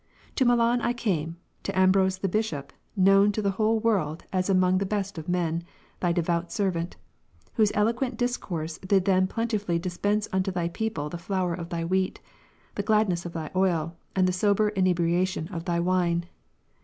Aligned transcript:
To 0.37 0.45
Milan 0.45 0.81
I 0.81 0.93
came, 0.93 1.37
to 1.61 1.77
Ambrose 1.77 2.17
the 2.17 2.27
Bishop, 2.27 2.73
known 2.95 3.31
to 3.33 3.39
the 3.43 3.51
whole 3.51 3.79
world 3.79 4.23
as 4.33 4.49
among 4.49 4.79
the 4.79 4.83
best 4.87 5.19
of 5.19 5.29
men. 5.29 5.63
Thy 5.99 6.11
devout 6.11 6.51
servant; 6.51 6.97
whose 7.53 7.71
eloquent 7.75 8.17
discourse 8.17 8.79
did 8.79 9.05
then 9.05 9.27
plenti 9.27 9.27
Ps. 9.27 9.35
4, 9.35 9.47
7. 9.59 9.65
fully 9.67 9.77
dispense 9.79 10.27
unto 10.33 10.49
Thy 10.49 10.69
people 10.69 11.07
the 11.09 11.19
flour 11.19 11.53
of 11.53 11.69
Thy 11.69 11.85
wheat, 11.85 12.19
the 12.73 12.81
gladness 12.81 13.27
of 13.27 13.33
Thy 13.33 13.51
oil, 13.55 13.95
and 14.15 14.27
the 14.27 14.33
sober 14.33 14.69
inebriation 14.69 15.47
of 15.49 15.65
Thy 15.65 15.79
wine. 15.79 16.25